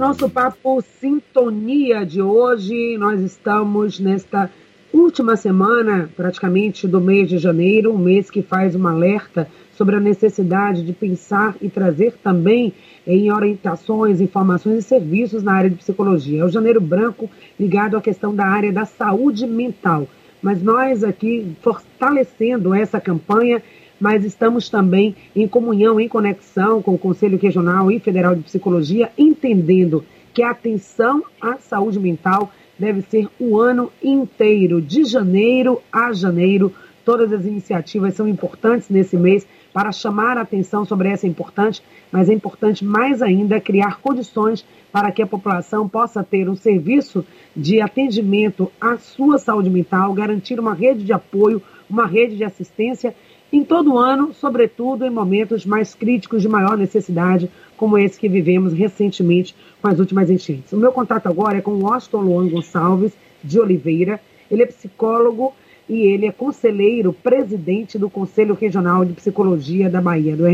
[0.00, 4.50] nosso papo Sintonia de hoje, nós estamos nesta
[4.90, 10.00] última semana, praticamente, do mês de janeiro, um mês que faz um alerta sobre a
[10.00, 12.72] necessidade de pensar e trazer também
[13.06, 16.40] em orientações, informações e serviços na área de psicologia.
[16.40, 17.28] É o Janeiro Branco
[17.58, 20.08] ligado à questão da área da saúde mental.
[20.40, 23.62] Mas nós aqui fortalecendo essa campanha
[24.00, 29.12] mas estamos também em comunhão, em conexão com o Conselho Regional e Federal de Psicologia,
[29.18, 36.12] entendendo que a atenção à saúde mental deve ser o ano inteiro, de janeiro a
[36.12, 36.72] janeiro.
[37.04, 42.28] Todas as iniciativas são importantes nesse mês para chamar a atenção sobre essa importante, mas
[42.28, 47.24] é importante mais ainda criar condições para que a população possa ter um serviço
[47.54, 53.14] de atendimento à sua saúde mental, garantir uma rede de apoio, uma rede de assistência
[53.52, 58.72] em todo ano, sobretudo em momentos mais críticos de maior necessidade, como esse que vivemos
[58.72, 60.72] recentemente com as últimas enchentes.
[60.72, 64.20] O meu contato agora é com o Washington Luan Gonçalves de Oliveira.
[64.50, 65.52] Ele é psicólogo
[65.88, 70.44] e ele é conselheiro presidente do Conselho Regional de Psicologia da Bahia, do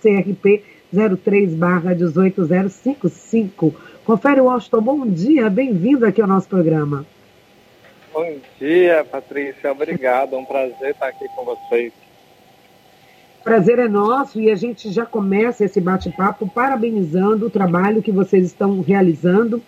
[0.00, 0.62] CRP
[0.94, 3.74] 03-18055.
[4.04, 7.04] Confere, Washington, bom dia, bem-vindo aqui ao nosso programa.
[8.14, 11.92] Bom dia, Patrícia, obrigado, é um prazer estar aqui com vocês
[13.46, 18.44] prazer é nosso e a gente já começa esse bate-papo parabenizando o trabalho que vocês
[18.44, 19.62] estão realizando,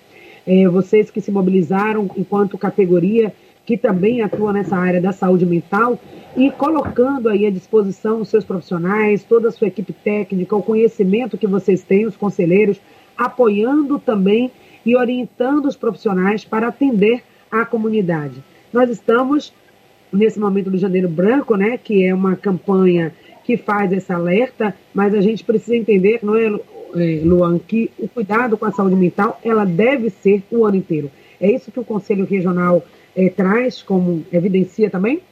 [0.44, 3.32] é, vocês que se mobilizaram enquanto categoria
[3.64, 5.96] que também atua nessa área da saúde mental
[6.36, 11.38] e colocando aí à disposição os seus profissionais, toda a sua equipe técnica, o conhecimento
[11.38, 12.80] que vocês têm, os conselheiros,
[13.16, 14.50] apoiando também
[14.84, 18.42] e orientando os profissionais para atender a comunidade.
[18.72, 19.52] Nós estamos
[20.12, 23.14] nesse momento do Janeiro Branco, né, que é uma campanha
[23.48, 28.06] que faz esse alerta, mas a gente precisa entender, não é, é, Luan, que o
[28.06, 31.10] cuidado com a saúde mental ela deve ser o ano inteiro.
[31.40, 32.84] É isso que o Conselho Regional
[33.16, 35.22] é, traz, como evidencia também?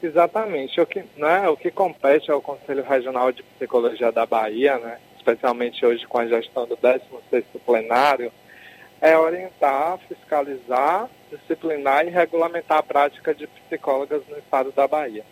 [0.00, 0.80] Exatamente.
[0.80, 5.84] O que, né, o que compete ao Conselho Regional de Psicologia da Bahia, né, especialmente
[5.84, 8.30] hoje com a gestão do 16º plenário,
[9.00, 15.24] é orientar, fiscalizar, disciplinar e regulamentar a prática de psicólogas no estado da Bahia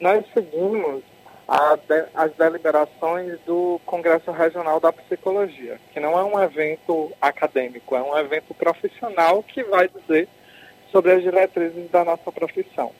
[0.00, 1.02] nós seguimos
[1.86, 8.02] de, as deliberações do Congresso Regional da Psicologia, que não é um evento acadêmico, é
[8.02, 10.28] um evento profissional que vai dizer
[10.90, 12.92] sobre as diretrizes da nossa profissão.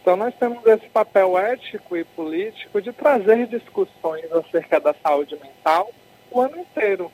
[0.00, 5.90] Então, nós temos esse papel ético e político de trazer discussões acerca da saúde mental
[6.30, 7.10] o ano inteiro.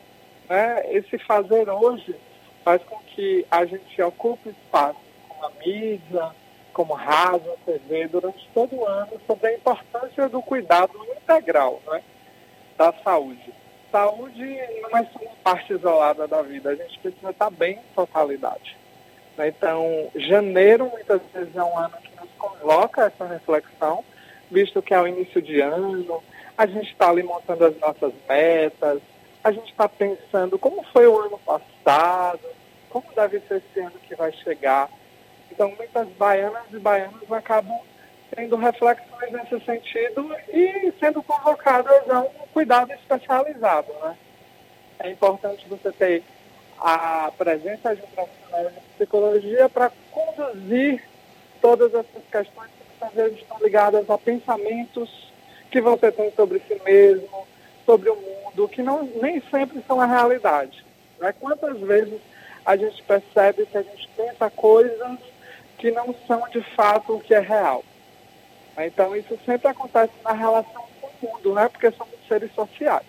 [0.48, 0.82] Né?
[0.90, 2.14] Esse fazer hoje
[2.62, 6.30] faz com que a gente ocupe espaço com a mídia,
[6.72, 12.02] como rádio, TV, durante todo o ano, sobre a importância do cuidado integral né,
[12.76, 13.52] da saúde.
[13.90, 17.94] Saúde não é só uma parte isolada da vida, a gente precisa estar bem em
[17.94, 18.76] totalidade.
[19.36, 19.48] Né.
[19.48, 24.04] Então, janeiro muitas vezes é um ano que nos coloca essa reflexão,
[24.50, 26.22] visto que é o início de ano,
[26.56, 29.00] a gente está ali montando as nossas metas,
[29.42, 32.40] a gente está pensando como foi o ano passado,
[32.88, 34.88] como deve ser esse ano que vai chegar.
[35.62, 37.78] Então, muitas baianas e baianos acabam
[38.34, 43.92] tendo reflexões nesse sentido e sendo convocadas a um cuidado especializado.
[44.02, 44.16] Né?
[44.98, 46.24] É importante você ter
[46.80, 51.00] a presença de um profissional de psicologia para conduzir
[51.60, 55.32] todas essas questões que muitas vezes estão ligadas a pensamentos
[55.70, 57.46] que você tem sobre si mesmo,
[57.86, 60.84] sobre o mundo, que não, nem sempre são a realidade.
[61.20, 61.32] Né?
[61.38, 62.20] Quantas vezes
[62.66, 65.31] a gente percebe que a gente pensa coisas
[65.82, 67.84] que não são de fato o que é real.
[68.78, 71.68] Então isso sempre acontece na relação com o mundo, né?
[71.68, 73.04] Porque somos seres sociais.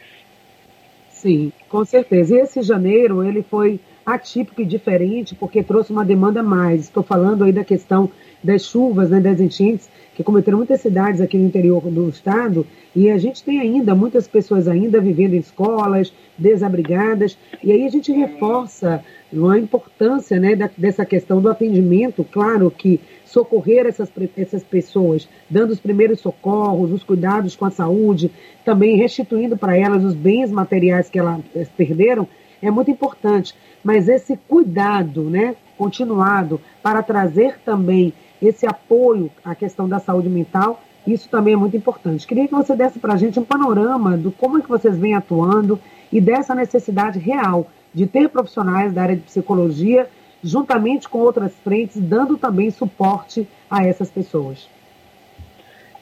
[1.11, 2.35] Sim, com certeza.
[2.35, 6.81] E esse janeiro ele foi atípico e diferente porque trouxe uma demanda mais.
[6.81, 8.09] Estou falando aí da questão
[8.43, 12.65] das chuvas, né, das enchentes que cometeram muitas cidades aqui no interior do estado
[12.95, 17.89] e a gente tem ainda muitas pessoas ainda vivendo em escolas, desabrigadas, e aí a
[17.89, 19.03] gente reforça
[19.51, 25.71] a importância né, da, dessa questão do atendimento, claro que socorrer essas, essas pessoas, dando
[25.71, 28.29] os primeiros socorros, os cuidados com a saúde,
[28.63, 31.41] também restituindo para elas os bens materiais que elas
[31.75, 32.27] perderam,
[32.63, 33.53] é muito importante.
[33.83, 40.81] Mas esse cuidado né, continuado para trazer também esse apoio à questão da saúde mental,
[41.05, 42.25] isso também é muito importante.
[42.25, 45.13] Queria que você desse para a gente um panorama do como é que vocês vêm
[45.13, 45.79] atuando
[46.11, 50.09] e dessa necessidade real de ter profissionais da área de psicologia,
[50.41, 54.67] juntamente com outras frentes, dando também suporte a essas pessoas.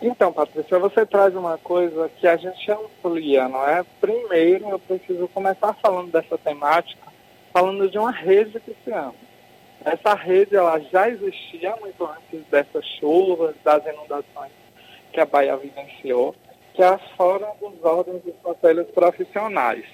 [0.01, 3.85] Então, Patrícia, você traz uma coisa que a gente amplia, não é?
[3.99, 7.07] Primeiro, eu preciso começar falando dessa temática,
[7.53, 9.13] falando de uma rede que se ama.
[9.85, 14.51] Essa rede ela já existia muito antes dessas chuvas, das inundações
[15.13, 16.33] que a Bahia vivenciou,
[16.73, 19.85] que é a Fórum dos Órgãos dos Conselhos Profissionais.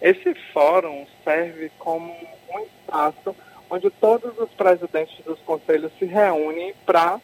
[0.00, 2.14] Esse fórum serve como
[2.52, 3.34] um espaço
[3.70, 7.18] onde todos os presidentes dos conselhos se reúnem para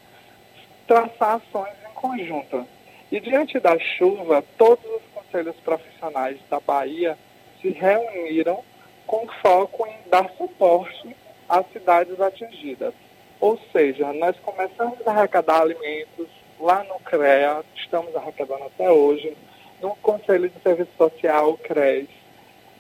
[0.87, 2.67] traçar ações em conjunto.
[3.11, 7.19] E diante da chuva, todos os conselhos profissionais da Bahia
[7.61, 8.63] se reuniram
[9.07, 11.17] com foco em dar suporte
[11.49, 12.95] às cidades atingidas.
[13.41, 16.29] Ou seja, nós começamos a arrecadar alimentos
[16.61, 19.37] lá no CREA, estamos arrecadando até hoje,
[19.81, 22.07] no Conselho de Serviço Social, CRES.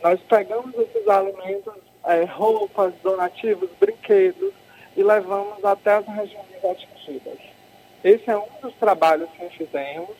[0.02, 1.74] Nós pegamos esses alimentos,
[2.04, 4.52] é, roupas, donativos, brinquedos,
[4.96, 7.49] e levamos até as regiões atingidas.
[8.02, 10.16] Esse é um dos trabalhos que fizemos.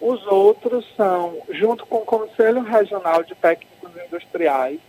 [0.00, 4.80] Os outros são, junto com o Conselho Regional de Técnicos Industriais,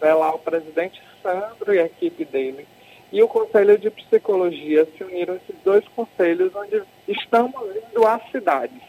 [0.00, 2.66] né, lá o presidente Sandro e a equipe dele,
[3.10, 8.82] e o Conselho de Psicologia se uniram esses dois conselhos, onde estamos indo às cidades.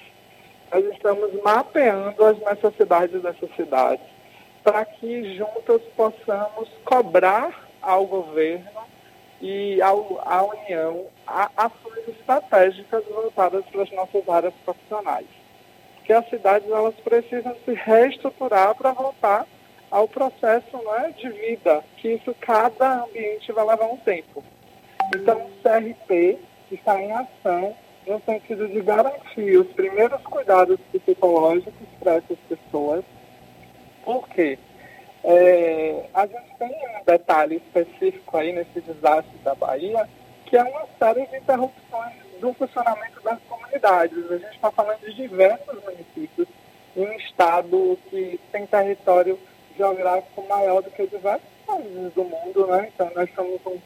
[0.72, 4.06] Nós estamos mapeando as necessidades dessas cidades
[4.64, 8.82] para que juntos possamos cobrar ao governo
[9.42, 15.28] e ao, à União ações estratégicas voltadas para as nossas áreas profissionais.
[15.96, 19.46] Porque as cidades elas precisam se reestruturar para voltar
[19.92, 24.44] ao processo é, de vida, que isso cada ambiente vai levar um tempo.
[25.16, 26.38] Então, o CRP
[26.72, 27.76] está em ação
[28.06, 33.04] no sentido de garantir os primeiros cuidados psicológicos para essas pessoas.
[34.04, 34.58] Por quê?
[35.24, 40.08] É, a gente tem um detalhe específico aí nesse desastre da Bahia,
[40.46, 44.32] que é uma série de interrupções do funcionamento das comunidades.
[44.32, 46.48] A gente está falando de diversos municípios
[46.96, 49.38] em um estado que tem território
[49.78, 52.90] geográfico maior do que diversos países do mundo, né?
[52.94, 53.80] Então nós somos um,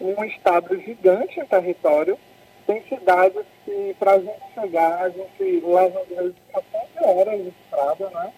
[0.00, 2.18] um estado gigante em território.
[2.66, 7.48] Tem cidades que para a gente chegar, a gente leva às vezes 14 horas de
[7.48, 8.32] estrada, né?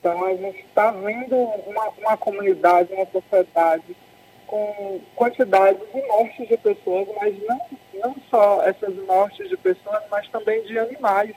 [0.00, 3.96] Então a gente está vendo uma, uma comunidade, uma sociedade
[4.46, 7.60] com quantidades de mortes de pessoas, mas não,
[7.94, 11.36] não só essas mortes de pessoas, mas também de animais.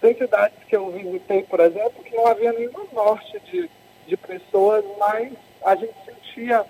[0.00, 3.68] Tem cidades que eu visitei, por exemplo, que não havia nenhuma morte de
[4.08, 5.32] de pessoas, mas
[5.64, 6.64] a gente sentia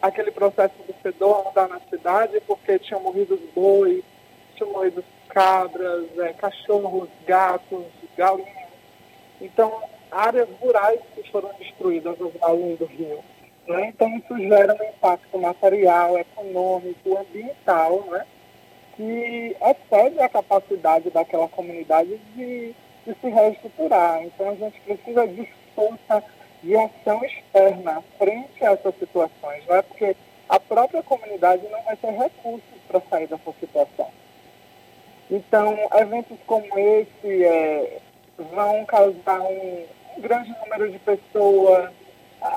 [0.00, 4.02] aquele processo de fedor andar na cidade porque tinham morrido os bois,
[4.56, 7.84] tinham morrido cabras, é, cachorros, gatos,
[8.16, 8.68] galinhas.
[9.40, 13.18] Então, áreas rurais que foram destruídas nos margens do rio.
[13.66, 13.88] Né?
[13.88, 18.26] Então, isso gera um impacto material, econômico, ambiental, né?
[18.96, 22.74] que excede a capacidade daquela comunidade de,
[23.06, 24.22] de se reestruturar.
[24.24, 26.24] Então, a gente precisa de força
[26.62, 30.16] de ação externa frente a essas situações, não é porque
[30.48, 34.08] a própria comunidade não vai ter recursos para sair dessa situação.
[35.30, 37.98] Então, eventos como esse é,
[38.38, 39.84] vão causar um,
[40.18, 41.90] um, grande número de pessoas,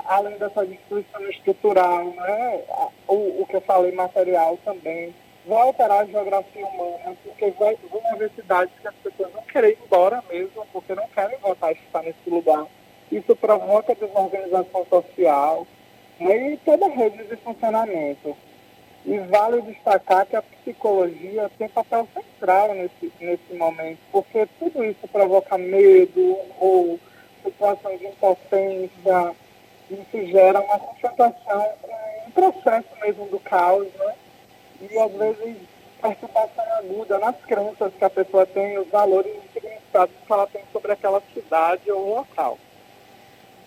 [0.05, 2.61] além dessa destruição estrutural, né?
[3.07, 5.13] o, o que eu falei material também,
[5.45, 9.71] vai alterar a geografia humana, porque vai, vão haver cidades que as pessoas não querem
[9.71, 12.67] ir embora mesmo, porque não querem voltar a estar nesse lugar
[13.11, 15.67] isso provoca desorganização social
[16.19, 18.35] né, e toda a rede de funcionamento.
[19.05, 25.07] E vale destacar que a psicologia tem papel central nesse, nesse momento, porque tudo isso
[25.11, 26.99] provoca medo ou
[27.43, 29.35] situação de impotência,
[29.89, 31.65] isso gera uma concentração,
[32.27, 34.13] um processo mesmo do caos, né?
[34.81, 35.57] E às vezes
[36.01, 40.63] perturbação aguda nas crenças que a pessoa tem, os valores e significados que ela tem
[40.71, 42.57] sobre aquela cidade ou local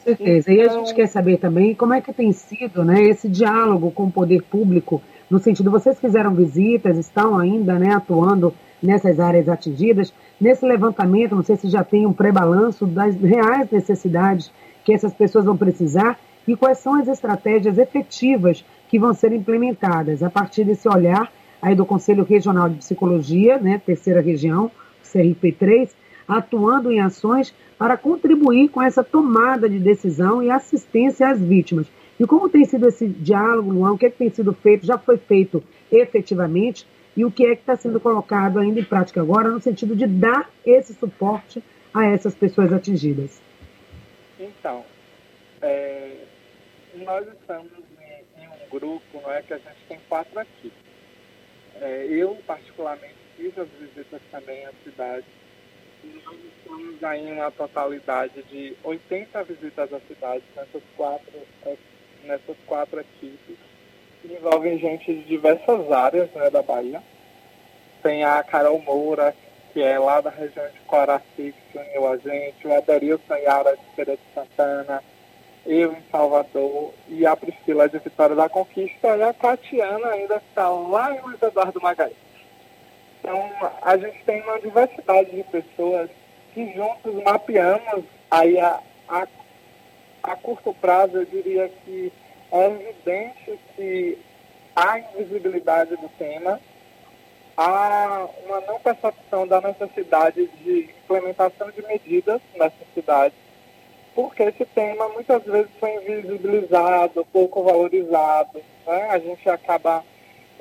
[0.05, 0.53] certeza.
[0.53, 0.55] Então...
[0.55, 3.91] E a gente então quer saber também como é que tem sido né, esse diálogo
[3.91, 9.49] com o poder público, no sentido, vocês fizeram visitas, estão ainda né, atuando nessas áreas
[9.49, 14.53] atingidas, nesse levantamento, não sei se já tem um pré-balanço das reais necessidades
[14.85, 20.23] que essas pessoas vão precisar e quais são as estratégias efetivas que vão ser implementadas
[20.23, 24.71] a partir desse olhar aí do Conselho Regional de Psicologia, né, terceira região,
[25.03, 25.91] CRP3,
[26.29, 31.87] atuando em ações para contribuir com essa tomada de decisão e assistência às vítimas.
[32.21, 33.93] E como tem sido esse diálogo, Luan?
[33.93, 34.87] O que, é que tem sido feito?
[34.87, 36.87] Já foi feito efetivamente?
[37.17, 40.07] E o que é que está sendo colocado ainda em prática agora, no sentido de
[40.07, 43.41] dar esse suporte a essas pessoas atingidas?
[44.39, 44.85] Então,
[45.63, 46.17] é,
[46.97, 50.73] nós estamos em, em, um grupo, não é que a gente tem quatro aqui.
[51.81, 55.27] É, eu, particularmente, fiz as visitas também à cidade
[56.25, 61.33] nós estamos aí uma totalidade de 80 visitas à cidade nessas quatro,
[62.25, 63.57] nessas quatro equipes,
[64.25, 67.03] que envolvem gente de diversas áreas né, da Bahia.
[68.03, 69.35] Tem a Carol Moura,
[69.73, 73.85] que é lá da região de Coraci, que uniu a gente, o Ederilson Yara de
[73.95, 75.03] Feira de Santana,
[75.67, 80.69] eu em Salvador e a Priscila de Vitória da Conquista e a Tatiana ainda está
[80.69, 82.17] lá em Luiz Eduardo Magalhães.
[83.21, 83.51] Então,
[83.81, 86.11] a gente tem uma diversidade de pessoas
[86.53, 89.27] que juntos mapeamos aí a, a,
[90.23, 92.13] a curto prazo, eu diria que
[92.55, 94.17] é evidente que
[94.77, 96.61] há invisibilidade do tema,
[97.57, 103.35] há uma não percepção da necessidade de implementação de medidas nessa cidade,
[104.15, 108.63] porque esse tema muitas vezes foi invisibilizado, pouco valorizado.
[108.87, 109.09] Né?
[109.11, 110.05] A gente acaba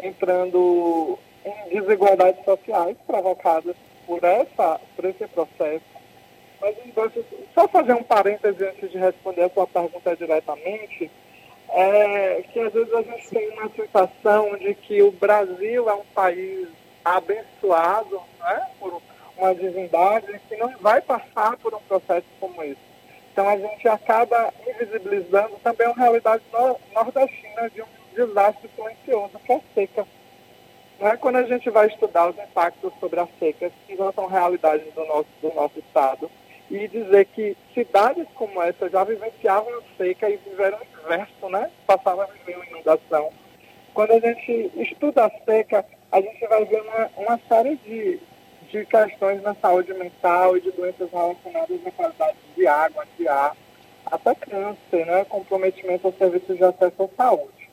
[0.02, 3.76] entrando em desigualdades sociais provocadas
[4.08, 5.86] por, essa, por esse processo.
[6.60, 6.76] Mas
[7.54, 11.12] só fazer um parêntese antes de responder a sua pergunta diretamente,
[11.70, 16.06] é que às vezes a gente tem uma sensação de que o Brasil é um
[16.14, 16.68] país
[17.04, 19.02] abençoado né, por
[19.38, 22.78] uma divindade que não vai passar por um processo como esse.
[23.32, 26.44] Então a gente acaba invisibilizando também uma realidade
[26.94, 30.08] nordestina de um desastre silencioso, que é a seca.
[31.00, 31.18] Né?
[31.18, 35.04] Quando a gente vai estudar os impactos sobre a seca, que não são realidades do
[35.06, 36.30] nosso, do nosso estado,
[36.74, 41.70] e dizer que cidades como essa já vivenciavam a seca e viveram o inverso, né?
[41.86, 43.30] passavam a viver uma inundação.
[43.94, 48.20] Quando a gente estuda a seca, a gente vai ver uma, uma série de,
[48.72, 53.56] de questões na saúde mental e de doenças relacionadas à qualidade de água, de ar,
[54.08, 55.26] até câncer, né?
[55.30, 57.70] comprometimento aos serviços de acesso à saúde.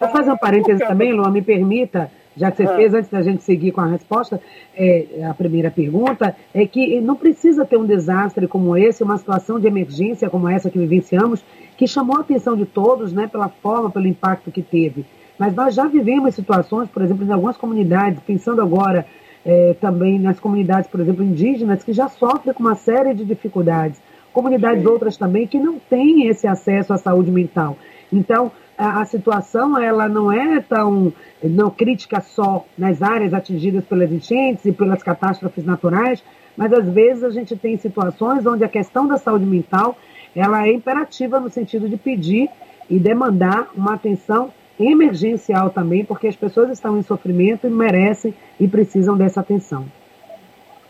[0.00, 2.76] Vou fazer um parêntese também, Luan, me permita, já que você é.
[2.76, 4.40] fez, antes da gente seguir com a resposta,
[4.76, 9.58] é, a primeira pergunta, é que não precisa ter um desastre como esse, uma situação
[9.58, 11.42] de emergência como essa que vivenciamos,
[11.76, 15.04] que chamou a atenção de todos, né, pela forma, pelo impacto que teve.
[15.38, 19.06] Mas nós já vivemos situações, por exemplo, em algumas comunidades, pensando agora
[19.44, 24.00] é, também nas comunidades, por exemplo, indígenas, que já sofrem com uma série de dificuldades.
[24.32, 24.88] Comunidades Sim.
[24.88, 27.78] outras também que não têm esse acesso à saúde mental.
[28.12, 34.64] Então, a, situação ela não é tão não crítica só nas áreas atingidas pelas enchentes
[34.64, 36.22] e pelas catástrofes naturais,
[36.56, 39.96] mas às vezes a gente tem situações onde a questão da saúde mental
[40.34, 42.50] ela é imperativa no sentido de pedir
[42.88, 48.68] e demandar uma atenção emergencial também, porque as pessoas estão em sofrimento e merecem e
[48.68, 49.86] precisam dessa atenção.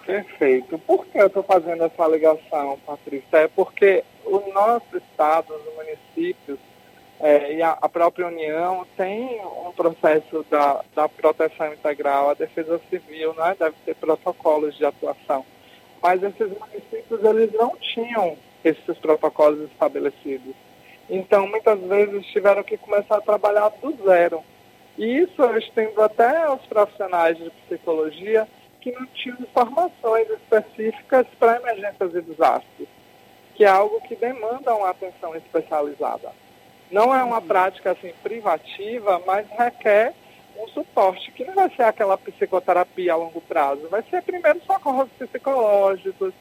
[0.05, 0.79] Perfeito.
[0.79, 3.39] Por que eu estou fazendo essa ligação, Patrícia?
[3.39, 6.59] É porque o nosso estado, os municípios,
[7.19, 12.79] é, e a, a, própria União tem um processo da, da proteção integral, a defesa
[12.91, 13.57] civil, né?
[13.59, 15.45] deve ter protocolos de atuação.
[16.03, 20.55] Mas esses municípios, eles não tinham esses protocolos estabelecidos.
[21.09, 24.43] Então, muitas vezes tiveram que começar a trabalhar do zero.
[24.99, 28.47] E isso eu estendo até aos profissionais de psicologia
[28.81, 32.89] que não tinham informações específicas para emergências e desastres,
[33.55, 36.31] que é algo que demanda uma atenção especializada.
[36.91, 40.15] Não é uma prática assim privativa, mas requer
[40.59, 45.09] um suporte, que não vai ser aquela psicoterapia a longo prazo, vai ser primeiro socorros
[45.19, 46.33] psicológicos,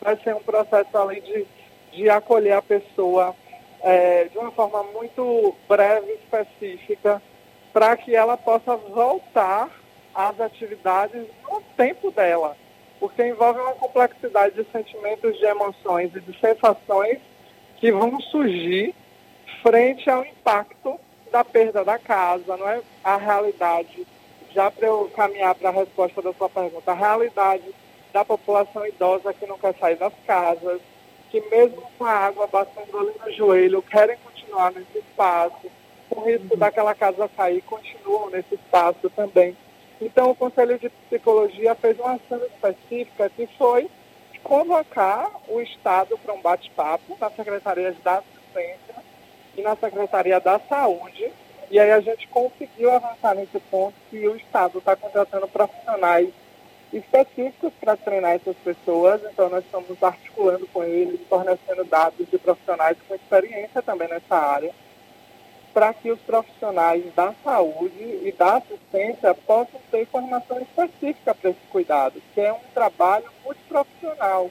[0.00, 1.46] vai ser um processo ali de,
[1.92, 3.34] de acolher a pessoa
[3.80, 7.22] é, de uma forma muito breve específica,
[7.72, 9.70] para que ela possa voltar
[10.14, 12.56] às atividades no tempo dela,
[13.00, 17.18] porque envolve uma complexidade de sentimentos, de emoções e de sensações
[17.78, 18.94] que vão surgir
[19.62, 20.98] frente ao impacto
[21.30, 22.80] da perda da casa, não é?
[23.02, 24.06] A realidade,
[24.54, 27.64] já para eu caminhar para a resposta da sua pergunta, a realidade
[28.12, 30.80] da população idosa que não quer sair das casas,
[31.30, 35.70] que mesmo com a água batendo ali no joelho, querem continuar nesse espaço,
[36.10, 39.56] com risco daquela casa cair, continuam nesse espaço também.
[39.98, 43.88] Então, o Conselho de Psicologia fez uma ação específica que foi
[44.42, 48.91] convocar o Estado para um bate-papo na Secretaria da Assistência
[49.56, 51.30] e na Secretaria da Saúde.
[51.70, 56.28] E aí a gente conseguiu avançar nesse ponto que o Estado está contratando profissionais
[56.92, 59.22] específicos para treinar essas pessoas.
[59.24, 64.74] Então nós estamos articulando com eles, fornecendo dados de profissionais com experiência também nessa área,
[65.72, 71.66] para que os profissionais da saúde e da assistência possam ter formação específica para esse
[71.70, 74.50] cuidado, que é um trabalho multiprofissional.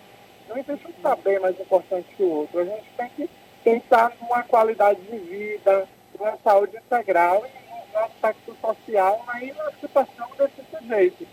[0.49, 2.59] Não existe um saber mais importante que o outro.
[2.59, 3.29] A gente tem que
[3.63, 5.87] pensar numa qualidade de vida,
[6.17, 11.27] numa saúde integral e no aspecto social na emancipação desses sujeitos,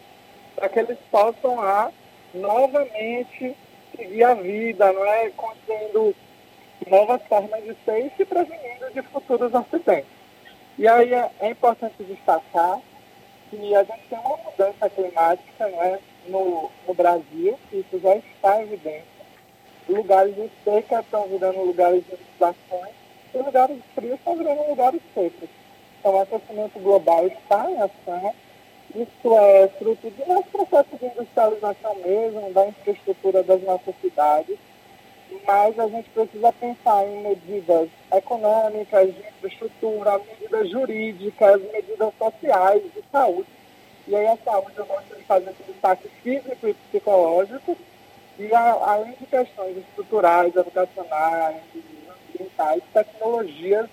[0.55, 1.91] para que eles possam lá
[2.35, 3.57] novamente
[3.97, 5.31] seguir a vida, não é?
[5.31, 6.15] Construindo
[6.87, 10.11] novas formas de ser e se prevenindo de futuros acidentes.
[10.79, 12.81] E aí é, é importante destacar
[13.51, 15.99] que a gente tem uma mudança climática não é?
[16.29, 19.18] no, no Brasil, isso já está evidente.
[19.89, 22.95] Lugares de seca estão virando lugares de inundações
[23.35, 25.49] e lugares frios estão virando lugares secos.
[25.99, 28.35] Então, o aquecimento global está em ação.
[28.95, 34.57] Isso é fruto do nosso processo de industrialização mesmo, da infraestrutura das nossas cidades.
[35.47, 43.03] Mas a gente precisa pensar em medidas econômicas, de infraestrutura, medidas jurídicas, medidas sociais, de
[43.13, 43.49] saúde.
[44.07, 47.77] E aí a saúde eu gosto de fazer esse destaque físico e psicológico,
[48.39, 51.57] e a, além de questões estruturais, educacionais,
[52.35, 53.89] ambientais, tecnologias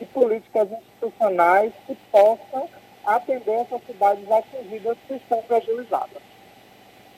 [0.00, 2.68] e políticas institucionais que possam
[3.06, 6.26] atender essas cidades atingidas que estão fragilizadas.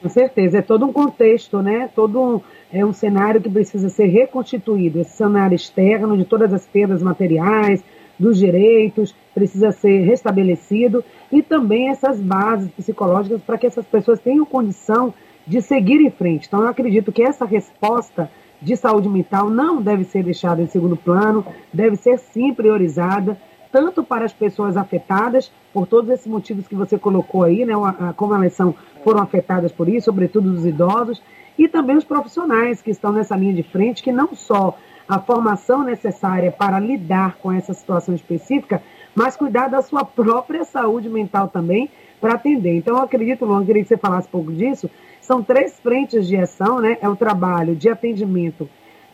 [0.01, 1.91] Com certeza, é todo um contexto, né?
[1.93, 2.41] Todo um,
[2.73, 5.01] é um cenário que precisa ser reconstituído.
[5.01, 7.83] Esse cenário externo de todas as perdas materiais,
[8.17, 14.45] dos direitos, precisa ser restabelecido e também essas bases psicológicas para que essas pessoas tenham
[14.45, 15.13] condição
[15.49, 16.47] de seguir em frente.
[16.47, 20.97] Então, eu acredito que essa resposta de saúde mental não deve ser deixada em segundo
[20.97, 23.41] plano, deve ser sim priorizada,
[23.73, 27.75] tanto para as pessoas afetadas, por todos esses motivos que você colocou aí, né,
[28.17, 31.23] como elas são, foram afetadas por isso, sobretudo os idosos,
[31.57, 34.77] e também os profissionais que estão nessa linha de frente, que não só
[35.09, 38.83] a formação necessária para lidar com essa situação específica,
[39.15, 41.91] mas cuidar da sua própria saúde mental também
[42.21, 42.77] para atender.
[42.77, 44.91] Então, eu acredito, Luan, queria que você falasse um pouco disso,
[45.29, 46.97] são três frentes de ação, né?
[47.03, 48.67] É o trabalho de atendimento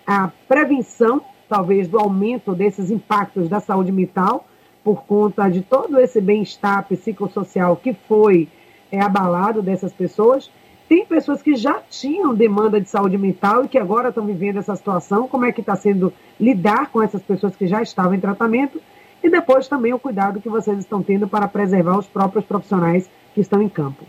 [0.06, 4.46] à prevenção, talvez, do aumento desses impactos da saúde mental,
[4.84, 8.48] por conta de todo esse bem-estar psicossocial que foi
[8.92, 10.48] é, abalado dessas pessoas.
[10.88, 14.76] Tem pessoas que já tinham demanda de saúde mental e que agora estão vivendo essa
[14.76, 15.26] situação.
[15.26, 18.80] Como é que está sendo lidar com essas pessoas que já estavam em tratamento?
[19.20, 23.40] E depois também o cuidado que vocês estão tendo para preservar os próprios profissionais que
[23.40, 24.04] estão em campo.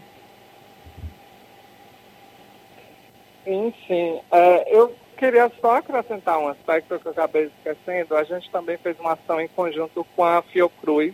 [3.45, 4.19] Sim, sim.
[4.31, 8.17] É, eu queria só acrescentar um aspecto que eu acabei esquecendo.
[8.17, 11.13] A gente também fez uma ação em conjunto com a Fiocruz,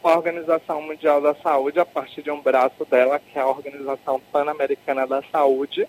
[0.00, 3.46] com a Organização Mundial da Saúde, a partir de um braço dela, que é a
[3.46, 5.86] Organização Pan-Americana da Saúde,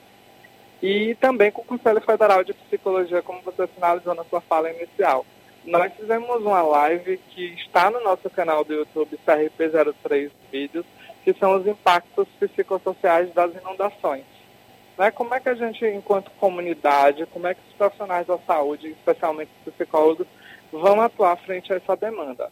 [0.81, 5.25] e também com o Conselho Federal de Psicologia, como você sinalizou na sua fala inicial.
[5.63, 10.85] Nós fizemos uma live que está no nosso canal do YouTube, CRP03 Vídeos,
[11.23, 14.34] que são os impactos psicossociais das inundações.
[14.97, 15.11] Né?
[15.11, 19.51] Como é que a gente, enquanto comunidade, como é que os profissionais da saúde, especialmente
[19.65, 20.27] os psicólogos,
[20.71, 22.51] vão atuar frente a essa demanda?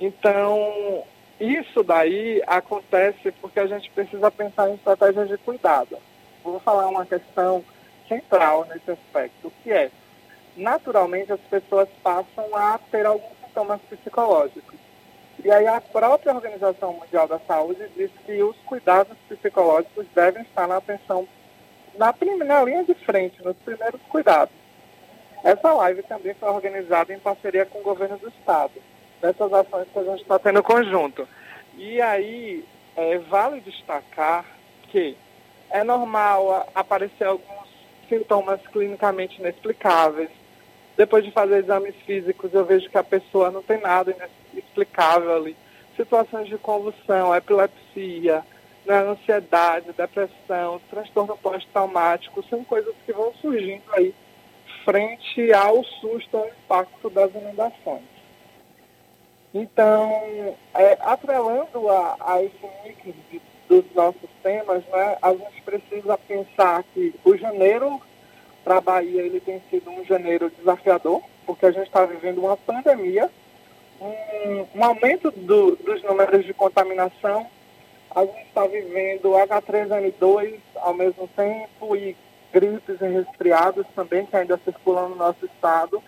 [0.00, 1.04] Então,
[1.40, 5.98] isso daí acontece porque a gente precisa pensar em estratégias de cuidado.
[6.44, 7.64] Vou falar uma questão
[8.08, 9.90] central nesse aspecto, que é,
[10.56, 14.78] naturalmente, as pessoas passam a ter alguns sintomas psicológicos.
[15.44, 20.66] E aí a própria Organização Mundial da Saúde diz que os cuidados psicológicos devem estar
[20.66, 21.28] na atenção
[21.98, 24.54] na, na linha de frente, nos primeiros cuidados.
[25.44, 28.72] Essa live também foi organizada em parceria com o governo do estado,
[29.22, 31.28] nessas ações que a gente está tendo conjunto.
[31.76, 32.64] E aí,
[32.96, 34.44] é, vale destacar
[34.88, 35.16] que
[35.70, 37.68] é normal aparecer alguns
[38.08, 40.30] sintomas clinicamente inexplicáveis.
[40.96, 44.16] Depois de fazer exames físicos, eu vejo que a pessoa não tem nada
[44.52, 45.56] inexplicável ali.
[45.96, 48.42] Situações de convulsão, epilepsia,
[48.86, 54.14] né, ansiedade, depressão, transtorno pós-traumático, são coisas que vão surgindo aí
[54.84, 58.04] frente ao susto, ao impacto das inundações.
[59.52, 66.16] Então, é, atrelando a, a esse mix de, dos nossos temas, né, a gente precisa
[66.18, 68.00] pensar que o janeiro
[68.62, 72.56] para a Bahia ele tem sido um janeiro desafiador, porque a gente está vivendo uma
[72.56, 73.30] pandemia,
[74.00, 77.46] um, um aumento do, dos números de contaminação
[78.16, 82.16] a gente está vivendo H3N2 ao mesmo tempo e
[82.50, 86.02] gripes e resfriados também que ainda circulam no nosso estado.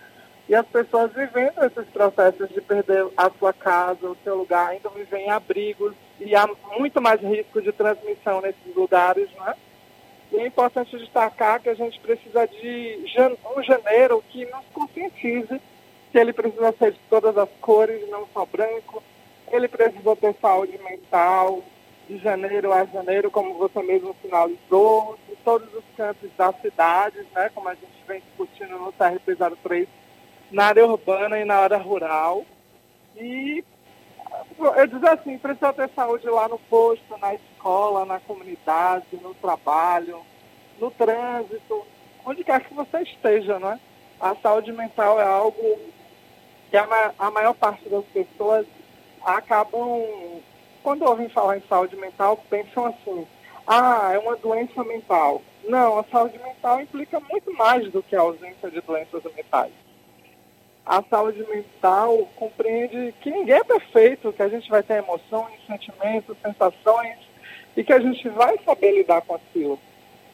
[0.48, 4.88] E as pessoas vivendo esses processos de perder a sua casa, o seu lugar, ainda
[4.88, 9.54] vivem em abrigos e há muito mais risco de transmissão nesses lugares, né?
[10.32, 13.04] E é importante destacar que a gente precisa de
[13.54, 15.60] um janeiro que nos conscientize
[16.10, 19.02] que ele precisa ser de todas as cores, não só branco.
[19.52, 21.62] Ele precisa ter saúde mental,
[22.08, 27.50] de janeiro a janeiro, como você mesmo sinalizou, de todos os cantos das cidades, né,
[27.54, 29.88] como a gente vem discutindo no CRP 03,
[30.50, 32.44] na área urbana e na área rural.
[33.16, 33.62] E
[34.58, 40.20] eu dizer assim, precisa ter saúde lá no posto, na escola, na comunidade, no trabalho,
[40.80, 41.86] no trânsito,
[42.24, 43.80] onde quer que você esteja, não é?
[44.20, 45.78] A saúde mental é algo
[46.70, 48.66] que a maior parte das pessoas
[49.24, 50.02] acabam,
[50.82, 53.26] quando ouvem falar em saúde mental, pensam assim,
[53.66, 55.42] ah, é uma doença mental.
[55.64, 59.72] Não, a saúde mental implica muito mais do que a ausência de doenças mentais.
[60.86, 66.36] A saúde mental compreende que ninguém é perfeito, que a gente vai ter emoções, sentimentos,
[66.42, 67.18] sensações
[67.76, 69.78] e que a gente vai saber lidar com aquilo.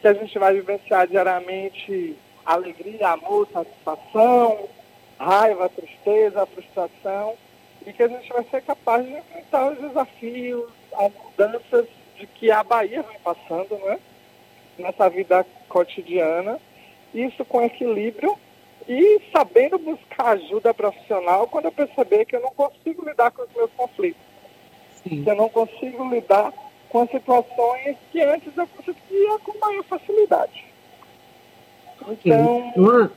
[0.01, 4.69] Que a gente vai vivenciar diariamente alegria, amor, satisfação,
[5.19, 7.35] raiva, tristeza, frustração
[7.87, 11.87] e que a gente vai ser capaz de enfrentar os desafios, as mudanças
[12.19, 13.99] de que a Bahia vem passando, né?
[14.79, 16.59] Nessa vida cotidiana.
[17.13, 18.37] Isso com equilíbrio
[18.89, 23.53] e sabendo buscar ajuda profissional quando eu perceber que eu não consigo lidar com os
[23.55, 24.23] meus conflitos.
[25.03, 25.23] Sim.
[25.23, 26.53] Que eu não consigo lidar
[26.89, 30.65] com as situações que antes eu conseguia com maior facilidade.
[32.09, 32.73] Então.
[32.77, 33.11] Luan,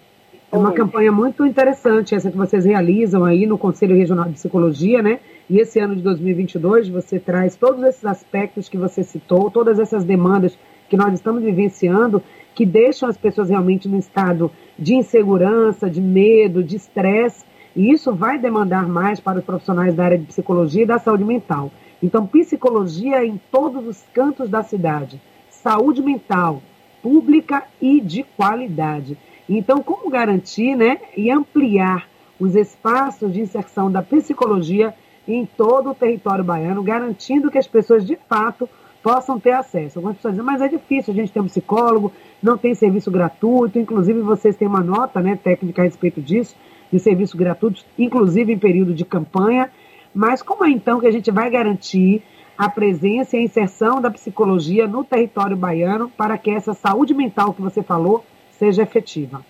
[0.50, 5.02] é uma campanha muito interessante essa que vocês realizam aí no Conselho Regional de Psicologia,
[5.02, 5.20] né?
[5.50, 10.06] E esse ano de 2022 você traz todos esses aspectos que você citou, todas essas
[10.06, 10.58] demandas
[10.90, 12.24] que nós estamos vivenciando,
[12.56, 18.14] que deixam as pessoas realmente no estado de insegurança, de medo, de estresse, e isso
[18.14, 21.72] vai demandar mais para os profissionais da área de psicologia e da saúde mental.
[22.02, 26.62] Então, psicologia em todos os cantos da cidade, saúde mental,
[27.04, 29.18] pública e de qualidade.
[29.50, 32.08] Então, como garantir né, e ampliar
[32.40, 34.94] os espaços de inserção da psicologia
[35.28, 38.70] em todo o território baiano, garantindo que as pessoas de fato
[39.02, 40.00] possam ter acesso.
[40.00, 43.80] Algumas pessoas dizem, mas é difícil, a gente tem um psicólogo, não tem serviço gratuito,
[43.80, 46.56] inclusive vocês têm uma nota né, técnica a respeito disso,
[46.92, 49.70] de serviços gratuitos, inclusive em período de campanha.
[50.14, 52.24] Mas como é então que a gente vai garantir
[52.58, 57.54] a presença e a inserção da psicologia no território baiano para que essa saúde mental
[57.54, 58.26] que você falou
[58.58, 59.44] seja efetiva?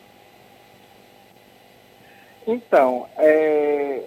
[2.46, 4.04] Então, é,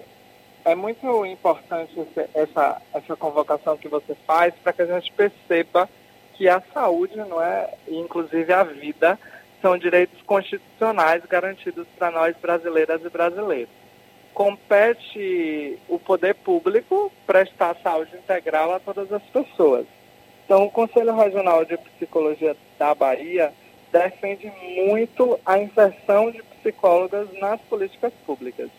[0.65, 1.93] é muito importante
[2.33, 5.89] essa, essa convocação que você faz para que a gente perceba
[6.33, 9.19] que a saúde, não é, inclusive a vida,
[9.61, 13.69] são direitos constitucionais garantidos para nós brasileiras e brasileiros.
[14.33, 19.85] Compete o poder público prestar saúde integral a todas as pessoas.
[20.45, 23.53] Então, o Conselho Regional de Psicologia da Bahia
[23.91, 24.51] defende
[24.85, 28.69] muito a inserção de psicólogas nas políticas públicas.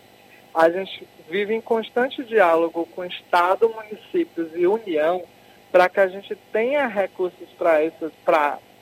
[0.53, 5.23] A gente vive em constante diálogo com Estado, municípios e União
[5.71, 8.11] para que a gente tenha recursos para essas,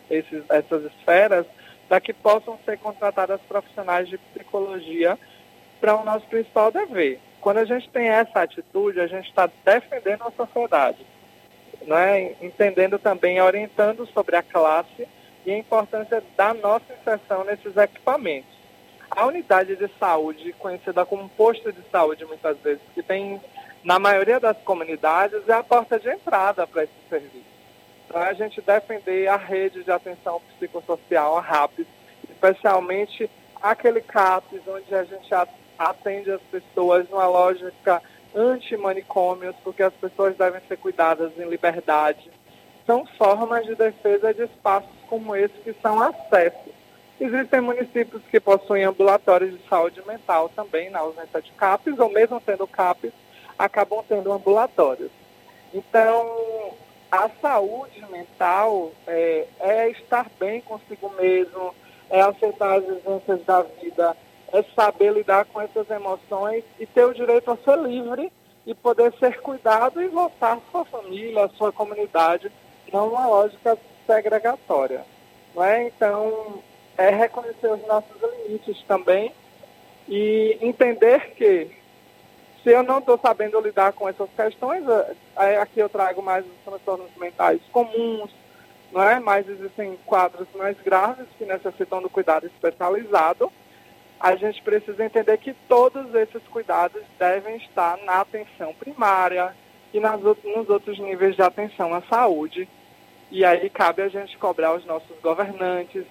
[0.10, 1.46] esses, essas esferas,
[1.88, 5.18] para que possam ser contratadas profissionais de psicologia
[5.80, 7.18] para o nosso principal dever.
[7.40, 11.06] Quando a gente tem essa atitude, a gente está defendendo a sociedade,
[11.84, 12.36] né?
[12.42, 15.08] entendendo também, orientando sobre a classe
[15.46, 18.50] e a importância da nossa inserção nesses equipamentos.
[19.10, 23.42] A unidade de saúde, conhecida como posto de saúde muitas vezes, que tem
[23.84, 27.52] na maioria das comunidades, é a porta de entrada para esse serviço.
[28.06, 31.70] Então, a gente defender a rede de atenção psicossocial, a
[32.30, 33.30] especialmente
[33.62, 35.30] aquele CAPS, onde a gente
[35.78, 38.02] atende as pessoas numa lógica
[38.36, 42.32] anti-manicômios, porque as pessoas devem ser cuidadas em liberdade,
[42.86, 46.72] são formas de defesa de espaços como esse que são acesso.
[47.20, 52.40] Existem municípios que possuem ambulatórios de saúde mental também, na ausência de CAPES, ou mesmo
[52.40, 53.12] tendo CAPES,
[53.60, 55.12] acabam tendo ambulatórios.
[55.74, 56.72] Então,
[57.12, 61.76] a saúde mental é, é estar bem consigo mesmo,
[62.10, 64.16] é aceitar as exigências da vida,
[64.54, 68.32] é saber lidar com essas emoções e ter o direito a ser livre
[68.66, 72.50] e poder ser cuidado e voltar à sua família, à sua comunidade
[72.92, 75.04] não uma lógica segregatória.
[75.56, 75.88] Não é?
[75.88, 76.62] Então,
[76.98, 79.34] é reconhecer os nossos limites também
[80.08, 81.72] e entender que
[82.64, 84.84] se eu não estou sabendo lidar com essas questões,
[85.38, 88.30] é, aqui eu trago mais os transtornos mentais comuns,
[88.92, 89.20] não é?
[89.20, 93.52] mas existem quadros mais graves que necessitam do cuidado especializado.
[94.20, 99.56] A gente precisa entender que todos esses cuidados devem estar na atenção primária
[99.92, 102.70] e nas, nos outros níveis de atenção à saúde,
[103.32, 106.04] e aí cabe a gente cobrar os nossos governantes,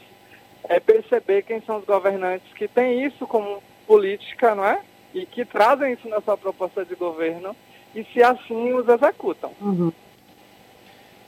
[0.68, 4.80] é perceber quem são os governantes que têm isso como política, não é?
[5.14, 7.54] E que trazem isso na sua proposta de governo
[7.94, 9.50] e se assim os executam.
[9.60, 9.92] Uhum.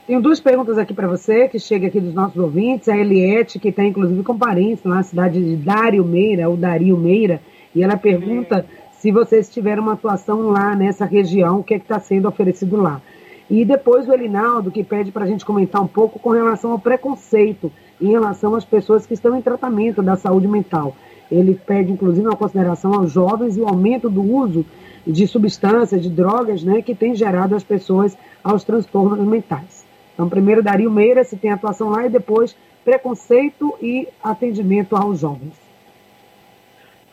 [0.07, 2.89] Tenho duas perguntas aqui para você, que chega aqui dos nossos ouvintes.
[2.89, 7.39] A Eliette, que está inclusive com parentes na cidade de Dário Meira, ou Dario Meira,
[7.73, 8.67] e ela pergunta Sim.
[8.99, 13.01] se vocês tiveram uma atuação lá nessa região, o que é está sendo oferecido lá.
[13.49, 16.79] E depois o Elinaldo, que pede para a gente comentar um pouco com relação ao
[16.79, 20.95] preconceito em relação às pessoas que estão em tratamento da saúde mental.
[21.31, 24.65] Ele pede, inclusive, uma consideração aos jovens e o aumento do uso
[25.05, 29.85] de substâncias, de drogas, né, que tem gerado as pessoas aos transtornos mentais.
[30.13, 35.53] Então, primeiro Dario Meira, se tem atuação lá, e depois preconceito e atendimento aos jovens.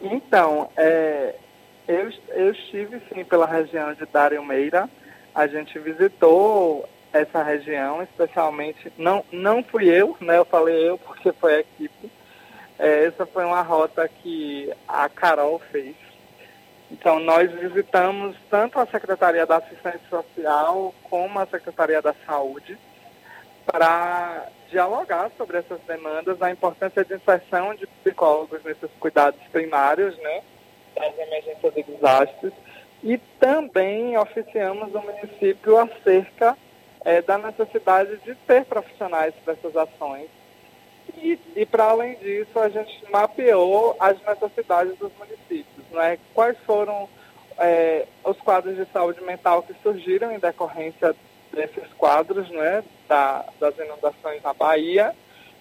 [0.03, 1.35] Então, é,
[1.87, 4.88] eu, eu estive sim pela região de Dário Meira.
[5.35, 8.93] A gente visitou essa região, especialmente.
[8.97, 10.38] Não, não fui eu, né?
[10.38, 12.11] Eu falei eu porque foi a equipe.
[12.79, 15.95] É, essa foi uma rota que a Carol fez.
[16.90, 22.77] Então, nós visitamos tanto a Secretaria da Assistência Social como a Secretaria da Saúde
[23.64, 30.43] para dialogar sobre essas demandas, a importância de inserção de psicólogos nesses cuidados primários, né,
[30.97, 32.53] das emergências e desastres,
[33.03, 36.57] e também oficiamos no município acerca
[37.05, 40.29] é, da necessidade de ter profissionais para essas ações.
[41.17, 46.19] E, e para além disso, a gente mapeou as necessidades dos municípios, né?
[46.35, 47.09] quais foram
[47.59, 51.15] é, os quadros de saúde mental que surgiram em decorrência
[51.53, 55.15] desses quadros, né, da, das inundações na Bahia,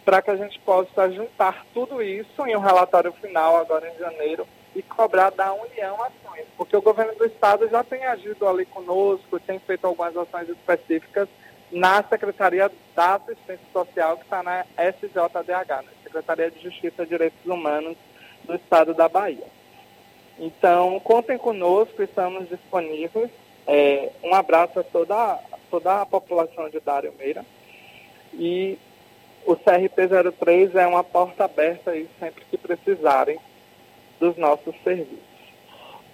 [0.05, 4.47] para que a gente possa juntar tudo isso em um relatório final agora em janeiro
[4.75, 9.39] e cobrar da União ações, porque o governo do estado já tem agido ali conosco,
[9.39, 11.27] tem feito algumas ações específicas
[11.71, 15.89] na Secretaria da Assistência Social, que está na SJDH, né?
[16.03, 17.97] Secretaria de Justiça e Direitos Humanos
[18.43, 19.47] do Estado da Bahia.
[20.37, 23.29] Então, contem conosco, estamos disponíveis.
[23.67, 27.45] É, um abraço a toda toda a população de Dário Meira.
[28.33, 28.77] E
[29.45, 33.39] o CRP03 é uma porta aberta aí sempre que precisarem
[34.19, 35.29] dos nossos serviços.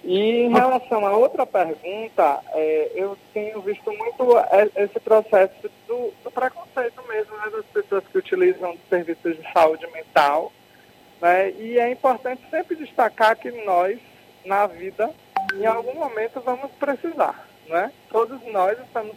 [0.04, 4.36] E em relação a outra pergunta, é, eu tenho visto muito
[4.76, 10.52] esse processo do, do preconceito mesmo né, das pessoas que utilizam serviços de saúde mental.
[11.20, 13.98] Né, e é importante sempre destacar que nós,
[14.44, 15.10] na vida,
[15.54, 17.92] em algum momento vamos precisar né?
[18.10, 19.16] Todos nós estamos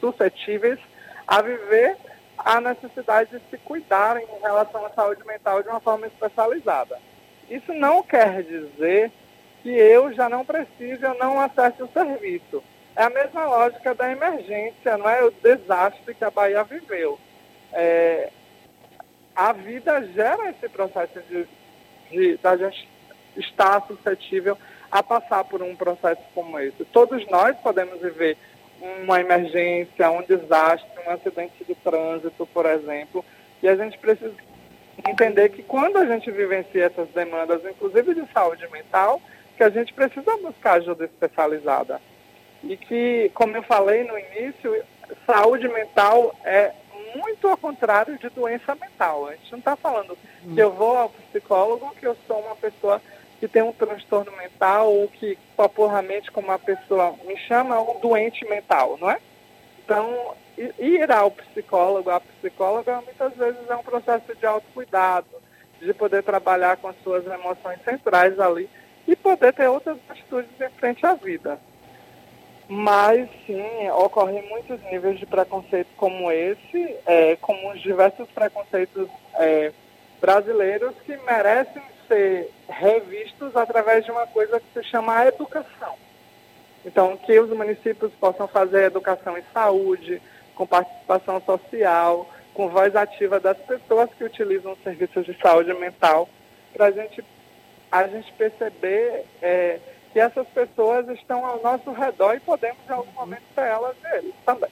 [0.00, 0.78] suscetíveis
[1.26, 1.96] a viver
[2.38, 6.98] a necessidade de se cuidarem em relação à saúde mental de uma forma especializada.
[7.50, 9.10] Isso não quer dizer
[9.62, 12.62] que eu já não precise ou não acesse o serviço.
[12.94, 17.18] É a mesma lógica da emergência, não é o desastre que a Bahia viveu.
[17.72, 18.30] É,
[19.34, 21.46] a vida gera esse processo de,
[22.10, 22.88] de gente
[23.36, 24.56] estar suscetível
[24.90, 26.84] a passar por um processo como esse.
[26.86, 28.36] Todos nós podemos viver
[28.80, 33.24] uma emergência, um desastre, um acidente de trânsito, por exemplo,
[33.62, 34.34] e a gente precisa
[35.06, 39.20] entender que quando a gente vivencia essas demandas, inclusive de saúde mental,
[39.56, 42.00] que a gente precisa buscar ajuda especializada.
[42.62, 44.82] E que, como eu falei no início,
[45.26, 46.72] saúde mental é
[47.14, 49.26] muito ao contrário de doença mental.
[49.26, 50.16] A gente não está falando
[50.54, 53.00] que eu vou ao psicólogo, que eu sou uma pessoa
[53.38, 58.00] que tem um transtorno mental ou que popularmente, como a pessoa me chama, é um
[58.00, 59.18] doente mental, não é?
[59.84, 65.26] Então, ir ao psicólogo, à psicóloga, muitas vezes é um processo de autocuidado,
[65.80, 68.68] de poder trabalhar com as suas emoções centrais ali
[69.06, 71.58] e poder ter outras atitudes em frente à vida.
[72.68, 79.72] Mas, sim, ocorrem muitos níveis de preconceito como esse, é, como os diversos preconceitos é,
[80.20, 85.94] brasileiros que merecem ser revistos através de uma coisa que se chama educação.
[86.84, 90.20] Então, que os municípios possam fazer educação em saúde,
[90.56, 96.28] com participação social, com voz ativa das pessoas que utilizam serviços de saúde mental,
[96.72, 97.22] para gente,
[97.92, 99.78] a gente perceber é,
[100.12, 104.34] que essas pessoas estão ao nosso redor e podemos, em algum momento, ser elas deles
[104.44, 104.70] também.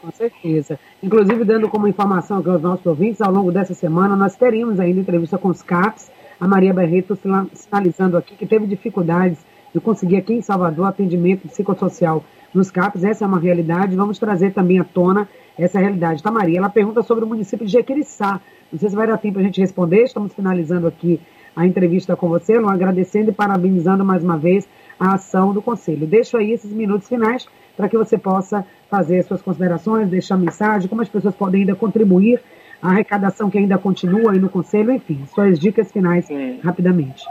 [0.00, 0.78] Com certeza.
[1.02, 5.36] Inclusive, dando como informação aos nossos ouvintes, ao longo dessa semana, nós teríamos ainda entrevista
[5.36, 7.18] com os CAPs, a Maria Barreto
[7.52, 9.38] sinalizando aqui que teve dificuldades
[9.74, 12.24] de conseguir aqui em Salvador atendimento psicossocial
[12.56, 13.04] nos CAPs.
[13.04, 13.94] Essa é uma realidade.
[13.94, 16.22] Vamos trazer também à tona essa realidade.
[16.22, 16.58] Tá, Maria?
[16.58, 18.40] Ela pergunta sobre o município de Jequiriçá.
[18.72, 20.04] Não sei se vai dar tempo a gente responder.
[20.04, 21.20] Estamos finalizando aqui
[21.54, 24.68] a entrevista com você, Lu, agradecendo e parabenizando mais uma vez
[25.00, 26.06] a ação do Conselho.
[26.06, 31.02] Deixo aí esses minutos finais para que você possa fazer suas considerações, deixar mensagem, como
[31.02, 32.40] as pessoas podem ainda contribuir
[32.80, 36.60] a arrecadação que ainda continua aí no Conselho, enfim, suas dicas finais Sim.
[36.62, 37.24] rapidamente.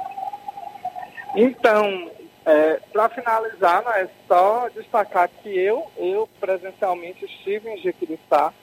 [1.36, 2.10] Então,
[2.46, 8.54] é, para finalizar, é só destacar que eu, eu presencialmente estive em Jequiriçá,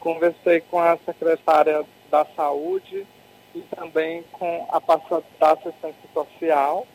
[0.00, 3.06] conversei com a secretária da Saúde
[3.54, 6.86] e também com a passada da assistência social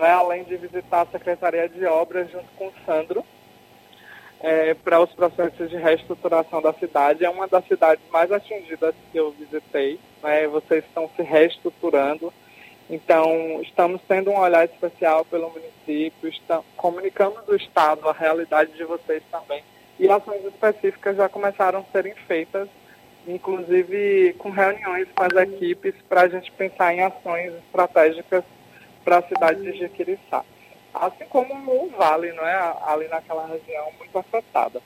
[0.00, 3.24] né, além de visitar a Secretaria de Obras junto com o Sandro,
[4.40, 7.24] é, para os processos de reestruturação da cidade.
[7.24, 10.00] É uma das cidades mais atingidas que eu visitei.
[10.22, 10.48] Né?
[10.48, 12.32] Vocês estão se reestruturando.
[12.90, 18.84] Então, estamos tendo um olhar especial pelo município, estamos, comunicamos o Estado a realidade de
[18.84, 19.62] vocês também.
[19.98, 22.68] E ações específicas já começaram a serem feitas,
[23.28, 28.42] inclusive com reuniões com as equipes para a gente pensar em ações estratégicas
[29.04, 30.44] para a cidade de Jequiriçá
[30.94, 32.74] assim como o Vale, não é?
[32.86, 34.80] Ali naquela região muito afetada.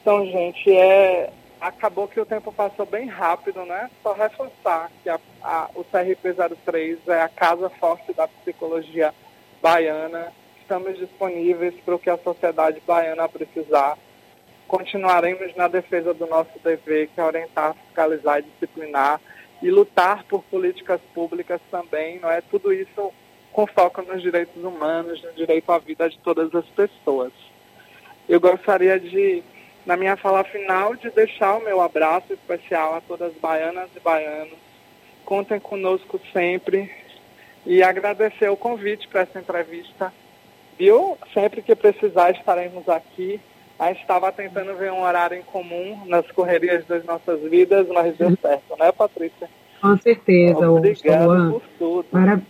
[0.00, 3.90] Então, gente, é, acabou que o tempo passou bem rápido, né?
[4.02, 9.14] Só reforçar que a, a, o CRP03 é a casa forte da psicologia
[9.60, 10.32] baiana.
[10.60, 13.98] Estamos disponíveis para o que a sociedade baiana precisar.
[14.66, 19.20] Continuaremos na defesa do nosso dever, que é orientar, fiscalizar e disciplinar,
[19.60, 22.40] e lutar por políticas públicas também, não é?
[22.40, 23.12] Tudo isso
[23.52, 27.32] com foco nos direitos humanos, no direito à vida de todas as pessoas.
[28.28, 29.42] Eu gostaria de,
[29.86, 34.00] na minha fala final, de deixar o meu abraço especial a todas as baianas e
[34.00, 34.58] baianos.
[35.24, 36.90] Contem conosco sempre
[37.64, 40.12] e agradecer o convite para essa entrevista.
[40.78, 41.16] Viu?
[41.34, 43.40] Sempre que precisar estaremos aqui.
[43.78, 48.16] A gente estava tentando ver um horário em comum nas correrias das nossas vidas, mas
[48.16, 49.48] deu certo, né, Patrícia?
[49.80, 50.70] Com certeza.
[50.70, 52.04] Obrigado por tudo.
[52.10, 52.40] Para...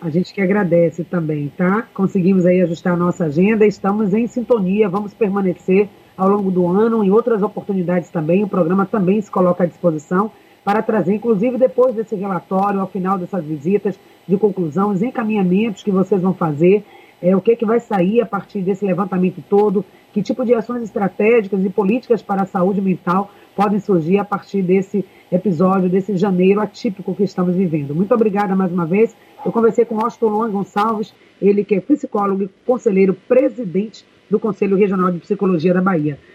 [0.00, 1.86] A gente que agradece também, tá?
[1.92, 7.04] Conseguimos aí ajustar a nossa agenda, estamos em sintonia, vamos permanecer ao longo do ano,
[7.04, 8.42] em outras oportunidades também.
[8.42, 10.30] O programa também se coloca à disposição
[10.64, 15.90] para trazer, inclusive depois desse relatório, ao final dessas visitas de conclusão, os encaminhamentos que
[15.90, 16.82] vocês vão fazer,
[17.20, 19.84] é, o que, que vai sair a partir desse levantamento todo,
[20.14, 24.62] que tipo de ações estratégicas e políticas para a saúde mental podem surgir a partir
[24.62, 27.94] desse episódio, desse janeiro atípico que estamos vivendo.
[27.94, 29.14] Muito obrigada mais uma vez.
[29.44, 34.76] Eu conversei com Austin Luan Gonçalves, ele que é psicólogo e conselheiro presidente do Conselho
[34.76, 36.18] Regional de Psicologia da Bahia.